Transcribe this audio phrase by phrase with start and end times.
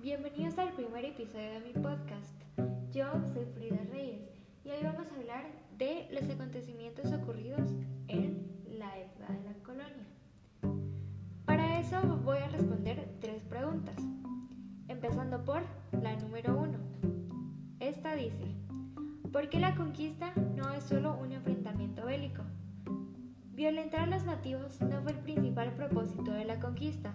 [0.00, 2.32] bienvenidos al primer episodio de mi podcast.
[2.92, 4.20] Yo soy Frida Reyes
[4.64, 5.44] y hoy vamos a hablar
[5.76, 7.68] de los acontecimientos ocurridos
[8.06, 8.46] en
[8.78, 10.06] la época de la colonia.
[11.44, 13.96] Para eso voy a responder tres preguntas,
[14.86, 15.62] empezando por
[16.00, 16.78] la número uno.
[17.80, 18.54] Esta dice,
[19.32, 22.44] ¿por qué la conquista no es solo un enfrentamiento bélico?
[23.52, 27.12] Violentar a los nativos no fue el principal propósito de la conquista.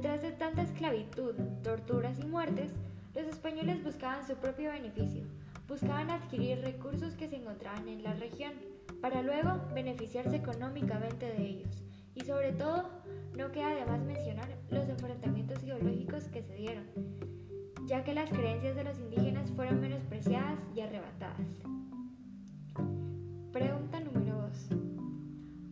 [0.00, 2.72] Detrás de tanta esclavitud, torturas y muertes,
[3.14, 5.24] los españoles buscaban su propio beneficio,
[5.68, 8.54] buscaban adquirir recursos que se encontraban en la región,
[9.02, 11.84] para luego beneficiarse económicamente de ellos.
[12.14, 12.88] Y sobre todo,
[13.36, 16.86] no queda de más mencionar los enfrentamientos ideológicos que se dieron,
[17.84, 21.46] ya que las creencias de los indígenas fueron menospreciadas y arrebatadas.
[23.52, 24.68] Pregunta número 2.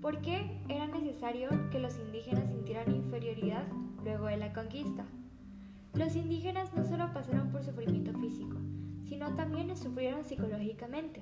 [0.03, 3.38] ¿Por qué era necesario que los indígenas sintieran inferioridad
[4.09, 5.05] luego de la conquista?
[5.93, 8.57] Los indígenas no solo pasaron por sufrimiento físico,
[9.07, 11.21] sino también sufrieron psicológicamente.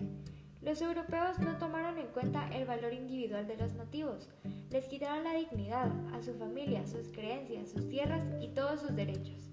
[0.62, 4.30] Los europeos no tomaron en cuenta el valor individual de los nativos,
[4.70, 9.50] les quitaron la dignidad a su familia, sus creencias, sus tierras y todos sus derechos.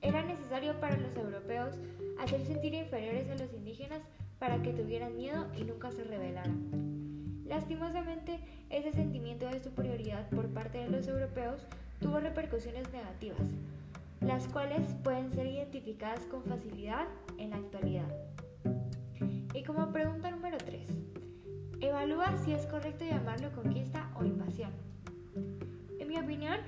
[0.00, 1.74] Era necesario para los europeos
[2.18, 4.00] hacer sentir inferiores a los indígenas
[4.38, 7.44] para que tuvieran miedo y nunca se rebelaran.
[7.44, 8.40] Lastimosamente,
[8.70, 11.66] ese sentimiento de superioridad por parte de los europeos
[12.00, 13.46] tuvo repercusiones negativas,
[14.20, 17.06] las cuales pueden ser identificadas con facilidad
[17.38, 18.08] en la actualidad.
[19.54, 20.88] Y como pregunta número 3,
[21.80, 24.70] evalúa si es correcto llamarlo conquista o invasión.
[25.98, 26.58] En mi opinión,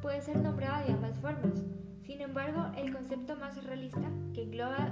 [0.00, 1.62] puede ser nombrada de ambas formas.
[2.04, 4.90] Sin embargo, el concepto más realista, que engloba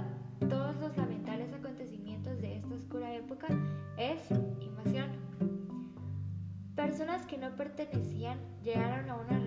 [0.49, 3.47] todos los lamentables acontecimientos de esta oscura época,
[3.97, 4.19] es
[4.59, 5.09] invasión.
[6.75, 9.40] Personas que no pertenecían llegaron a una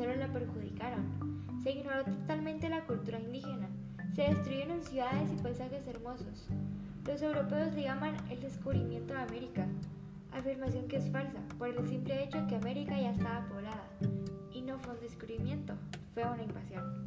[0.00, 1.04] solo la perjudicaron.
[1.62, 3.68] Se ignoró totalmente la cultura indígena.
[4.14, 6.48] Se destruyeron ciudades y paisajes hermosos.
[7.06, 9.66] Los europeos le llaman el descubrimiento de América,
[10.32, 13.90] afirmación que es falsa por el simple hecho que América ya estaba poblada.
[14.54, 15.74] Y no fue un descubrimiento,
[16.14, 17.04] fue una invasión.